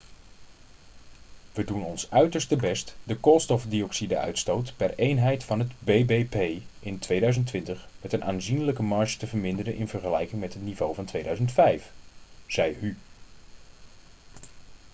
[1.53, 8.13] 'we doen ons uiterste best de koolstofdioxide-uitstoot per eenheid van het bbp in 2020 met
[8.13, 11.91] een aanzienlijke marge te verminderen in vergelijking met het niveau van 2005,'
[12.47, 12.95] zei hu